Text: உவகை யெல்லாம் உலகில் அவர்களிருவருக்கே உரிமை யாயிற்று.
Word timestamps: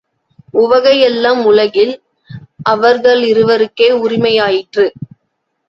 உவகை 0.53 0.93
யெல்லாம் 1.01 1.41
உலகில் 1.43 1.93
அவர்களிருவருக்கே 2.69 3.89
உரிமை 4.01 4.33
யாயிற்று. 4.33 4.87